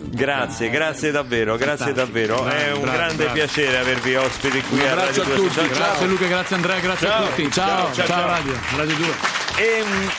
Grazie, 0.09 0.69
grazie 0.69 1.11
davvero, 1.11 1.55
grazie 1.57 1.93
davvero. 1.93 2.45
È 2.45 2.71
un 2.71 2.81
bravo, 2.81 2.97
grande 2.97 3.23
bravo. 3.23 3.33
piacere 3.33 3.77
avervi 3.77 4.15
ospiti 4.15 4.61
qui 4.61 4.79
Un 4.79 4.87
a 4.87 4.91
abbraccio 4.91 5.21
Radio 5.21 5.21
a 5.21 5.25
2 5.25 5.35
tutti, 5.35 5.53
Social. 5.53 5.69
Grazie 5.69 6.07
Luca, 6.07 6.27
grazie 6.27 6.55
Andrea, 6.55 6.79
grazie 6.79 7.07
a 7.07 7.21
tutti. 7.21 7.51
Ciao, 7.51 7.51
Ciao, 7.51 7.93
ciao, 7.93 7.93
ciao, 7.93 8.05
ciao. 8.05 8.27
Radio, 8.27 8.53
Radio 8.75 8.95
2. 8.95 9.07
Ehm, 9.57 10.11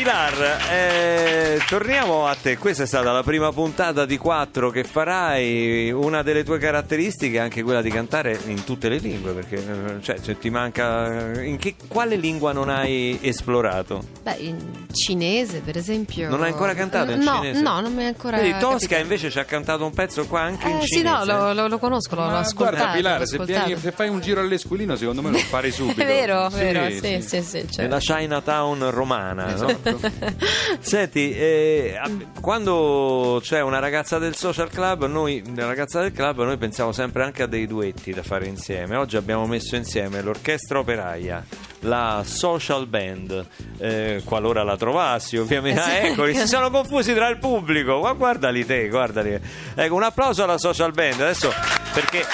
Pilar, 0.00 0.32
eh, 0.70 1.60
torniamo 1.68 2.26
a 2.26 2.34
te. 2.34 2.56
Questa 2.56 2.84
è 2.84 2.86
stata 2.86 3.12
la 3.12 3.22
prima 3.22 3.52
puntata 3.52 4.06
di 4.06 4.16
quattro 4.16 4.70
che 4.70 4.82
farai. 4.82 5.90
Una 5.92 6.22
delle 6.22 6.42
tue 6.42 6.56
caratteristiche 6.58 7.36
è 7.36 7.40
anche 7.40 7.62
quella 7.62 7.82
di 7.82 7.90
cantare 7.90 8.38
in 8.46 8.64
tutte 8.64 8.88
le 8.88 8.96
lingue. 8.96 9.32
Perché 9.32 9.56
eh, 9.56 10.00
cioè, 10.02 10.16
se 10.22 10.38
ti 10.38 10.48
manca. 10.48 11.42
In 11.42 11.58
che, 11.58 11.74
quale 11.86 12.16
lingua 12.16 12.52
non 12.52 12.70
hai 12.70 13.18
esplorato? 13.20 14.02
Beh, 14.22 14.36
in 14.38 14.86
cinese, 14.90 15.60
per 15.60 15.76
esempio. 15.76 16.30
Non 16.30 16.44
hai 16.44 16.50
ancora 16.52 16.72
cantato 16.72 17.10
in 17.10 17.20
no, 17.20 17.34
cinese? 17.34 17.60
No, 17.60 17.80
non 17.82 17.92
mi 17.92 18.02
è 18.04 18.06
ancora. 18.06 18.38
Vedi, 18.38 18.52
Tosca 18.52 18.68
capitato. 18.78 19.02
invece 19.02 19.30
ci 19.30 19.38
ha 19.38 19.44
cantato 19.44 19.84
un 19.84 19.92
pezzo 19.92 20.24
qua 20.26 20.40
anche 20.40 20.66
in 20.66 20.76
Eh, 20.78 20.86
cinese. 20.86 20.96
sì, 20.96 21.02
no, 21.02 21.24
lo, 21.26 21.52
lo- 21.52 21.68
lo 21.68 21.78
conosco, 21.78 22.14
l'ho, 22.14 22.22
Ma 22.22 22.38
ascoltato. 22.38 22.76
guarda 22.76 22.92
Pilar, 22.96 23.26
se, 23.26 23.38
vieni- 23.44 23.76
se 23.78 23.92
fai 23.92 24.08
un 24.08 24.20
giro 24.20 24.40
all'esquilino 24.40 24.96
secondo 24.96 25.20
me 25.20 25.30
lo 25.30 25.36
impari 25.36 25.70
subito. 25.70 26.00
È 26.00 26.06
vero, 26.06 26.48
Sì, 26.48 26.56
vero, 26.56 26.88
sì, 26.90 27.20
sì, 27.20 27.42
sì, 27.42 27.58
certo. 27.68 27.82
Nella 27.82 27.98
Chinatown 27.98 28.88
romana, 28.90 29.54
no? 29.54 29.88
Esatto. 29.90 30.46
Senti, 30.80 31.32
eh, 31.32 31.98
quando 32.40 33.40
c'è 33.42 33.60
una 33.60 33.78
ragazza 33.78 34.18
del 34.18 34.34
social 34.34 34.70
club, 34.70 35.06
noi, 35.06 35.42
ragazza 35.56 36.00
del 36.00 36.12
club, 36.12 36.42
noi 36.44 36.56
pensiamo 36.56 36.92
sempre 36.92 37.24
anche 37.24 37.42
a 37.42 37.46
dei 37.46 37.66
duetti 37.66 38.12
da 38.12 38.22
fare 38.22 38.46
insieme. 38.46 38.96
Oggi 38.96 39.16
abbiamo 39.16 39.46
messo 39.46 39.76
insieme 39.76 40.22
l'orchestra 40.22 40.78
operaia, 40.78 41.44
la 41.80 42.22
social 42.24 42.86
band, 42.86 43.46
eh, 43.78 44.22
qualora 44.24 44.62
la 44.62 44.76
trovassi, 44.76 45.36
ovviamente. 45.36 45.80
Ah, 45.80 45.92
eccoli, 45.92 46.34
si 46.34 46.46
sono 46.46 46.70
confusi 46.70 47.14
tra 47.14 47.28
il 47.28 47.38
pubblico. 47.38 48.00
Ma 48.00 48.12
guardali 48.12 48.64
te, 48.64 48.88
guardali. 48.88 49.38
Ecco, 49.74 49.94
un 49.94 50.02
applauso 50.02 50.42
alla 50.42 50.58
social 50.58 50.92
band. 50.92 51.20
Adesso 51.20 51.52
perché 51.92 52.24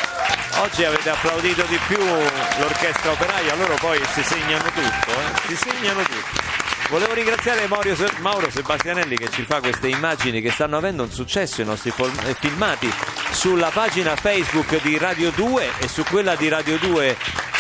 oggi 0.61 0.85
avete 0.85 1.11
applaudito 1.11 1.63
di 1.65 1.79
più 1.87 1.99
l'orchestra 1.99 3.13
operaia, 3.13 3.55
loro 3.55 3.75
poi 3.81 4.01
si 4.13 4.23
segnano 4.23 4.65
tutto, 4.65 5.11
eh? 5.11 5.49
si 5.49 5.57
segnano 5.57 6.03
tutto. 6.03 6.56
Volevo 6.89 7.15
ringraziare 7.15 7.67
Mauro, 7.67 7.95
Mauro 8.21 8.49
Sebastianelli 8.49 9.17
che 9.17 9.29
ci 9.31 9.43
fa 9.43 9.61
queste 9.61 9.89
immagini 9.89 10.41
che 10.41 10.53
stanno 10.53 10.77
avendo 10.77 11.03
un 11.03 11.11
successo 11.11 11.61
i 11.61 11.65
nostri 11.65 11.93
eh, 12.25 12.35
filmati 12.39 12.89
sulla 13.33 13.71
pagina 13.71 14.15
Facebook 14.15 14.81
di 14.83 14.97
Radio 14.97 15.33
2 15.33 15.69
e 15.81 15.89
su 15.89 16.05
quella 16.05 16.37
di 16.37 16.49
Radio 16.49 16.79
2 16.79 17.17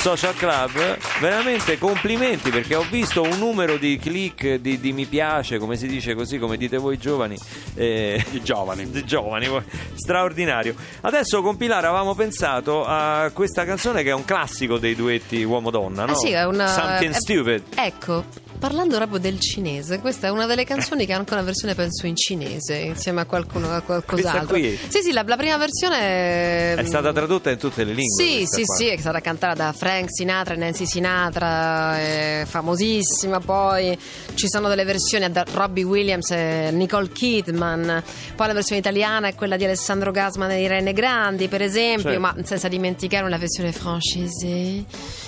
Social 0.07 0.37
Club. 0.37 0.99
Veramente 1.21 1.79
complimenti 1.79 2.51
perché 2.51 2.77
ho 2.77 2.87
visto 2.89 3.23
un 3.23 3.39
numero 3.39 3.77
di 3.77 3.99
click, 3.99 4.55
di, 4.55 4.79
di 4.79 4.93
mi 4.93 5.05
piace, 5.07 5.59
come 5.59 5.75
si 5.77 5.89
dice 5.89 6.15
così, 6.15 6.39
come 6.39 6.57
dite 6.57 6.77
voi 6.77 6.97
giovani. 6.97 7.37
eh, 7.75 8.25
I 8.31 8.41
giovani. 8.41 8.89
di 8.89 9.05
giovani, 9.05 9.49
straordinario. 9.97 10.77
Adesso 11.01 11.43
con 11.43 11.57
Pilar 11.57 11.85
avevamo 11.85 12.15
pensato 12.15 12.85
a 12.87 13.31
questa 13.35 13.65
canzone 13.65 14.05
che 14.05 14.11
è 14.11 14.15
un 14.15 14.25
classico 14.25 14.79
dei 14.79 14.95
duetti 14.95 15.43
uomo-donna, 15.43 16.05
no? 16.05 16.13
Ah, 16.13 16.17
sì, 16.17 16.31
è 16.31 16.45
una. 16.45 16.69
Something 16.69 17.13
è- 17.13 17.19
Stupid. 17.19 17.63
Ecco, 17.75 18.25
parlando 18.61 18.95
proprio 18.97 19.19
del 19.19 19.41
cinese, 19.41 19.99
questa 19.99 20.29
è 20.29 20.31
una 20.31 20.47
delle 20.47 20.63
canzoni 20.65 21.05
che 21.05 21.15
ha 21.15 21.17
anche 21.17 21.33
una 21.33 21.43
versione, 21.43 21.75
penso, 21.75 22.07
in 22.07 22.15
cinese, 22.15 22.77
insieme 22.77 23.23
a 23.23 23.25
qualcuno 23.25 23.73
a 23.73 23.81
qualcos'altro. 23.81 24.47
qui? 24.57 24.79
Sì, 24.89 25.03
sì, 25.03 25.11
la, 25.11 25.25
la 25.27 25.37
prima 25.37 25.57
versione. 25.57 26.75
È 26.77 26.85
stata 26.85 27.13
tradotta 27.13 27.51
in 27.51 27.59
tutte 27.59 27.83
le 27.83 27.93
lingue. 27.93 28.25
Sì, 28.25 28.45
sì, 28.47 28.63
qua. 28.65 28.77
sì, 28.77 28.87
è 28.87 28.97
stata 28.99 29.21
cantata 29.21 29.55
da 29.55 29.73
Fred 29.73 29.95
Frank 29.97 30.13
Sinatra 30.13 30.53
e 30.53 30.57
Nancy 30.59 30.85
Sinatra, 30.85 31.99
è 31.99 32.43
famosissima. 32.47 33.41
Poi 33.41 33.99
ci 34.35 34.47
sono 34.47 34.69
delle 34.69 34.85
versioni 34.85 35.31
da 35.33 35.43
Robbie 35.55 35.85
Williams 35.85 36.31
e 36.33 36.69
Nicole 36.71 37.09
Kidman. 37.09 38.03
Poi 38.35 38.47
la 38.47 38.53
versione 38.53 38.81
italiana 38.81 39.29
è 39.29 39.35
quella 39.35 39.57
di 39.57 39.65
Alessandro 39.65 40.11
Gasman 40.11 40.51
e 40.51 40.61
Irene 40.61 40.93
Grandi, 40.93 41.49
per 41.49 41.63
esempio, 41.63 42.11
Certo. 42.11 42.21
ma 42.21 42.35
senza 42.45 42.69
dimenticare 42.69 43.25
una 43.25 43.39
versione 43.39 43.73
francese 43.73 44.85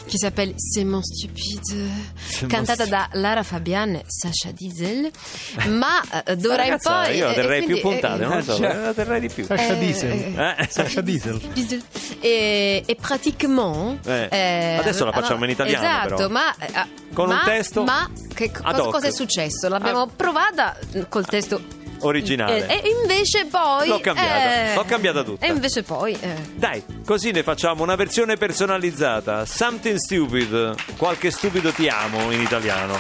che 0.09 0.17
si 0.19 0.27
appelle 0.27 0.55
C'est 0.57 0.85
mon 0.87 1.03
stupide, 1.03 1.89
cantata 2.49 2.87
da 2.87 3.09
Lara 3.13 3.43
Fabian 3.43 3.95
e 3.95 4.05
Sasha 4.07 4.51
Diesel. 4.53 5.11
Ma 5.69 6.03
eh, 6.25 6.37
d'ora 6.37 6.65
in 6.65 6.77
poi. 6.83 7.17
io 7.17 7.27
la 7.27 7.33
eh, 7.33 7.35
terrei 7.35 7.63
quindi, 7.63 7.81
più 7.81 7.91
puntate, 7.91 8.23
eh, 8.23 8.27
non 8.27 8.37
lo 8.39 8.43
so, 8.43 8.59
la 8.61 8.93
terrei 8.95 9.21
di 9.21 9.29
più. 9.29 9.45
Sasha 9.45 9.75
Eh, 9.75 9.79
Diesel. 9.79 10.39
Eh? 10.39 10.67
Sasha 10.71 11.01
Diesel. 11.01 11.39
Diesel. 11.53 11.83
E, 12.21 12.83
e 12.87 12.95
praticamente 12.97 14.29
Eh, 14.31 14.77
adesso 14.81 15.05
la 15.05 15.13
facciamo 15.13 15.45
in 15.45 15.51
italiano, 15.51 15.85
esatto 15.87 16.15
però. 16.17 16.29
ma 16.29 16.55
Con 17.13 17.29
un 17.31 17.35
ma- 17.37 17.43
testo 17.45 17.85
ma 17.85 18.11
che 18.35 18.51
cosa, 18.51 18.83
cosa 18.85 19.07
è 19.09 19.13
successo 19.13 19.69
l'abbiamo 19.69 20.03
Ah. 20.03 20.09
provata 20.15 20.77
col 21.09 21.27
testo 21.27 21.61
Originale. 22.01 22.67
eh, 22.67 22.81
e 22.85 22.89
invece 23.01 23.47
poi 23.47 23.89
L'ho 23.89 24.01
cambiata, 24.01 24.71
eh, 24.71 24.75
l'ho 24.75 24.85
cambiata 24.85 25.23
tutta. 25.23 25.47
e 25.47 25.51
invece 25.51 25.83
poi 25.83 26.17
eh, 26.21 26.35
Dai, 26.55 26.83
così 27.05 27.31
ne 27.31 27.43
facciamo 27.43 27.83
una 27.83 27.97
versione 27.97 28.37
personalizzata. 28.37 29.45
Something 29.45 29.97
stupid. 29.97 30.75
Qualche 30.97 31.31
stupido 31.31 31.71
ti 31.73 31.89
amo 31.89 32.31
in 32.31 32.41
italiano. 32.41 32.97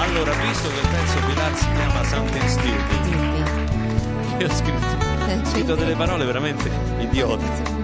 Allora, 0.00 0.32
visto 0.32 0.68
che 0.68 0.80
il 0.80 0.88
pezzo 0.88 1.26
Pilar 1.26 1.56
si 1.56 1.66
chiama 1.74 2.04
Something 2.04 2.46
Stupid, 2.46 4.40
io 4.40 4.46
ho 4.46 4.54
scritto, 4.54 5.40
ho 5.40 5.44
scritto 5.46 5.74
delle 5.74 5.94
parole 5.94 6.24
veramente 6.24 6.70
idiote. 7.00 7.78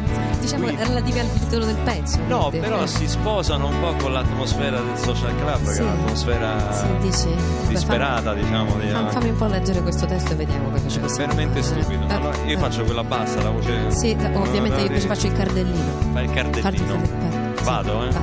Diciamo 0.47 0.67
Qui. 0.67 0.77
relative 0.77 1.21
al 1.21 1.33
titolo 1.33 1.65
del 1.65 1.77
pezzo 1.85 2.19
No, 2.29 2.39
quindi, 2.49 2.59
però 2.61 2.83
eh. 2.83 2.87
si 2.87 3.07
sposano 3.09 3.67
un 3.67 3.81
po' 3.81 3.95
con 4.03 4.13
l'atmosfera 4.13 4.81
del 4.81 4.97
social 4.97 5.35
club, 5.37 5.65
che 5.65 5.73
Sì. 5.73 5.81
è 5.81 5.83
un'atmosfera 5.83 6.73
Sì? 6.73 6.87
Vabbè, 6.87 7.67
disperata, 7.69 8.33
diciamo. 8.35 8.71
fammi, 8.71 8.87
di- 8.87 9.11
fammi 9.11 9.29
un 9.31 9.37
po' 9.37 9.47
leggere 9.47 9.83
questo 9.83 10.07
testo 10.07 10.33
e 10.33 10.35
vediamo 10.37 10.71
cosa 10.71 10.89
ci 10.89 10.99
È 10.99 11.01
possiamo 11.01 11.35
veramente 11.35 11.63
stupido. 11.63 12.07
Eh, 12.09 12.13
Allora, 12.15 12.37
io 12.45 12.57
eh. 12.57 12.59
faccio 12.61 12.85
quella 12.85 13.05
bassa, 13.05 13.43
la 13.43 13.51
voce. 13.51 13.91
sì 13.91 14.17
ovviamente 14.35 14.81
io 14.81 14.87
invece 14.87 15.07
faccio 15.09 15.27
il 15.27 15.33
cardellino 15.33 15.93
Fai 16.13 16.25
il 16.25 16.31
cardellino. 16.31 17.01
sì, 17.05 17.65
Vado, 17.65 18.05
eh. 18.05 18.11
va. 18.11 18.21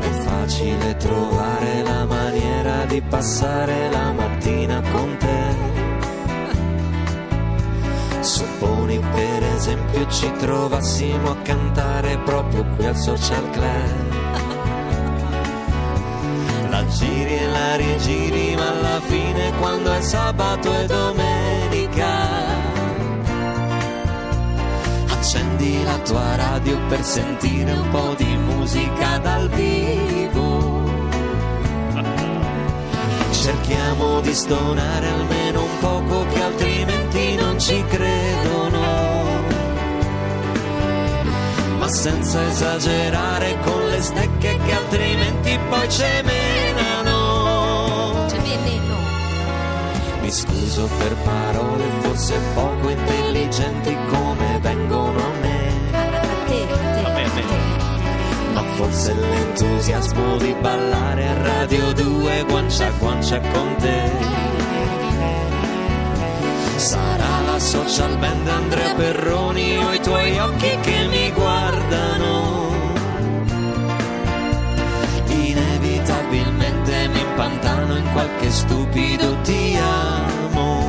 È 0.00 0.10
facile 0.10 0.96
trovare 0.96 1.82
la 1.82 2.04
maniera 2.04 2.84
di 2.86 3.00
passare 3.02 3.90
la 3.90 4.12
mattina 4.12 4.80
con 4.92 5.16
te. 5.18 5.33
Supponi 8.64 8.98
per 8.98 9.42
esempio 9.42 10.08
ci 10.08 10.32
trovassimo 10.38 11.32
a 11.32 11.36
cantare 11.42 12.16
proprio 12.24 12.64
qui 12.74 12.86
al 12.86 12.96
social 12.96 13.50
club. 13.50 14.12
La 16.70 16.86
giri 16.86 17.36
e 17.36 17.46
la 17.46 17.76
rigiri, 17.76 18.54
ma 18.56 18.68
alla 18.70 19.00
fine 19.00 19.52
quando 19.60 19.92
è 19.92 20.00
sabato 20.00 20.72
e 20.76 20.86
domenica 20.86 22.42
accendi 25.08 25.84
la 25.84 25.98
tua 25.98 26.34
radio 26.36 26.78
per 26.88 27.04
sentire 27.04 27.72
un 27.72 27.88
po' 27.90 28.14
di 28.16 28.36
musica 28.36 29.18
dal 29.18 29.48
vivo. 29.50 30.82
Cerchiamo 33.30 34.20
di 34.20 34.34
stonare 34.34 35.08
almeno 35.08 35.62
un 35.62 35.73
senza 42.04 42.46
esagerare 42.48 43.56
con 43.64 43.88
le 43.88 44.02
stecche 44.02 44.58
che 44.58 44.72
altrimenti 44.74 45.58
poi 45.70 45.88
cemenano. 45.88 47.16
C'è 48.28 48.36
veneno 48.40 48.96
Mi 50.20 50.30
scuso 50.30 50.86
per 50.98 51.14
parole 51.24 51.84
forse 52.00 52.38
poco 52.52 52.90
intelligenti 52.90 53.96
come 54.10 54.58
vengono 54.60 55.18
a 55.18 55.30
me. 55.40 55.70
a 55.92 56.00
te 56.44 56.66
a 56.70 56.76
te 56.76 57.04
A 57.04 57.10
me, 57.10 57.24
a 57.24 57.28
me. 57.32 58.52
Ma 58.52 58.62
forse 58.74 59.14
l'entusiasmo 59.14 60.36
di 60.36 60.54
ballare 60.60 61.26
a 61.26 61.42
Radio 61.42 61.90
2 61.94 62.44
guancia 62.46 62.86
a 62.86 62.90
guancia 62.98 63.40
con 63.40 63.76
te. 63.76 64.10
Sarà 66.76 67.23
social 67.58 68.16
band 68.18 68.48
Andrea 68.48 68.94
Perroni 68.94 69.76
o 69.78 69.92
i 69.92 70.00
tuoi 70.00 70.38
occhi 70.38 70.76
che 70.80 71.06
mi 71.08 71.30
guardano. 71.32 72.72
Inevitabilmente 75.28 77.08
mi 77.08 77.20
impantano 77.20 77.96
in 77.96 78.12
qualche 78.12 78.50
stupido 78.50 79.36
ti 79.42 79.76
amo. 79.76 80.83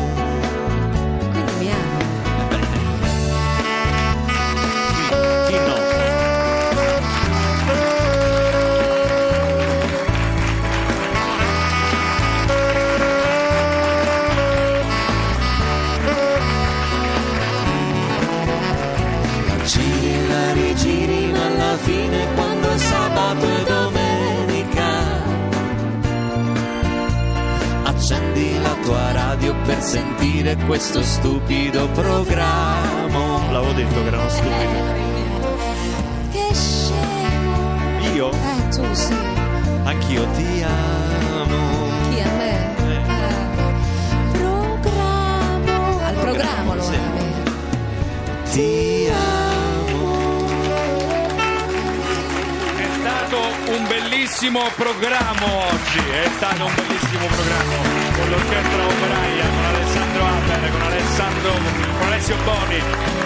Radio 29.35 29.53
per 29.65 29.81
sentire 29.81 30.55
questo 30.65 31.01
stupido 31.03 31.87
programma. 31.89 33.51
L'avevo 33.51 33.73
detto 33.73 34.01
che 34.01 34.07
erano 34.07 34.29
stupidi. 34.29 34.79
che 36.31 36.53
scemo 36.53 38.13
Io? 38.13 38.31
eh 38.31 38.69
tu 38.69 38.83
sì 38.93 39.13
Anch'io 39.83 40.25
ti 40.35 40.63
amo. 40.63 41.89
chi 42.13 42.21
a 42.21 42.31
me 42.37 42.75
Eh. 42.87 43.01
programma 44.31 46.05
al 46.07 46.13
programma 46.15 46.75
lo 46.75 46.81
sì. 46.83 46.95
ami 46.95 47.33
Ti 48.51 49.09
amo. 49.11 50.45
È 52.77 52.87
stato 52.99 53.37
un 53.75 53.87
bellissimo 53.87 54.61
programma 54.75 55.45
oggi, 55.45 55.99
è 56.09 56.29
stato 56.37 56.65
un 56.65 56.73
bellissimo 56.73 56.94
programma 57.17 57.79
con 58.15 58.29
l'orchestra 58.29 58.85
operaia, 58.85 59.45
con 59.47 59.65
Alessandro 59.65 60.25
Abber, 60.25 60.71
con 60.71 60.81
Alessandro, 60.81 61.51
con 61.97 62.07
Alessio 62.07 62.35
Boni, 62.43 62.75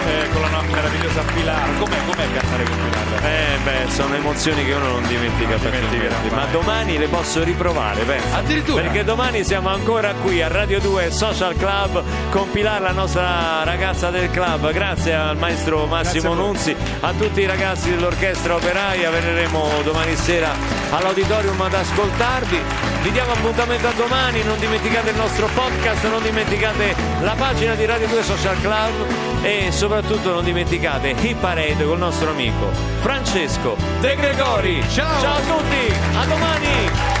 eh, 0.06 0.28
con 0.32 0.42
la 0.42 0.62
meravigliosa 0.62 1.22
Pilar. 1.34 1.78
Com'è, 1.78 1.98
com'è 2.06 2.32
cantare 2.32 2.64
con 2.64 2.76
Pilar? 2.78 3.24
Eh 3.24 3.49
beh, 3.64 3.90
sono 3.90 4.14
emozioni 4.14 4.64
che 4.64 4.72
uno 4.72 4.86
non 4.86 5.06
dimentica 5.06 5.50
Non 5.50 5.58
facilmente, 5.58 6.34
ma 6.34 6.44
domani 6.46 6.98
le 6.98 7.08
posso 7.08 7.42
riprovare, 7.42 8.02
pensa. 8.02 8.36
Addirittura? 8.36 8.82
Perché 8.82 9.04
domani 9.04 9.44
siamo 9.44 9.68
ancora 9.68 10.14
qui 10.14 10.42
a 10.42 10.48
Radio 10.48 10.80
2 10.80 11.10
Social 11.10 11.56
Club 11.56 12.02
con 12.30 12.50
Pilar, 12.50 12.80
la 12.80 12.92
nostra 12.92 13.62
ragazza 13.64 14.10
del 14.10 14.30
club. 14.30 14.72
Grazie 14.72 15.14
al 15.14 15.36
maestro 15.36 15.86
Massimo 15.86 16.32
a. 16.32 16.34
Nunzi, 16.34 16.74
a 17.00 17.12
tutti 17.12 17.40
i 17.40 17.46
ragazzi 17.46 17.90
dell'orchestra 17.90 18.54
operaia. 18.54 19.10
Verremo 19.10 19.68
domani 19.82 20.14
sera 20.16 20.50
all'auditorium 20.90 21.60
ad 21.60 21.74
ascoltarvi. 21.74 22.58
Vi 23.02 23.12
diamo 23.12 23.32
appuntamento 23.32 23.88
a 23.88 23.92
domani, 23.92 24.42
non 24.42 24.58
dimenticate 24.58 25.10
il 25.10 25.16
nostro 25.16 25.48
podcast, 25.54 26.06
non 26.08 26.22
dimenticate 26.22 26.94
la 27.22 27.34
pagina 27.36 27.74
di 27.74 27.84
Radio 27.86 28.06
2 28.08 28.22
Social 28.22 28.60
Club 28.60 29.29
e 29.42 29.72
soprattutto 29.72 30.32
non 30.32 30.44
dimenticate 30.44 31.14
Hit 31.18 31.36
Parade 31.36 31.84
col 31.84 31.98
nostro 31.98 32.30
amico 32.30 32.70
Francesco 33.00 33.76
De 34.00 34.14
Gregori. 34.16 34.82
Ciao. 34.88 35.20
Ciao 35.20 35.36
a 35.36 35.40
tutti, 35.40 35.94
a 36.14 36.24
domani. 36.26 37.20